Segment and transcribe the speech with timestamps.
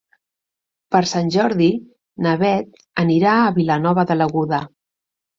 [0.93, 1.67] Per Sant Jordi
[2.25, 4.63] na Bet anirà a Vilanova de l'Aguda.